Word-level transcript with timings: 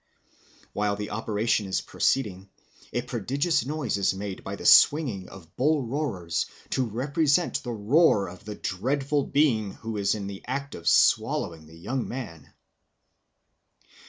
While 0.73 0.95
the 0.95 1.11
operation 1.11 1.67
is 1.67 1.79
proceeding, 1.79 2.49
a 2.91 3.03
prodigious 3.03 3.67
noise 3.67 3.97
is 3.99 4.15
made 4.15 4.43
by 4.43 4.55
the 4.55 4.65
swinging 4.65 5.29
of 5.29 5.55
bull 5.55 5.85
roarers 5.85 6.47
to 6.71 6.83
represent 6.85 7.61
the 7.61 7.71
roar 7.71 8.27
of 8.27 8.43
the 8.43 8.55
dreadful 8.55 9.27
being 9.27 9.73
who 9.73 9.97
is 9.97 10.15
in 10.15 10.25
the 10.25 10.43
act 10.47 10.73
of 10.73 10.87
swallowing 10.87 11.67
the 11.67 11.77
young 11.77 12.07
man. 12.07 12.51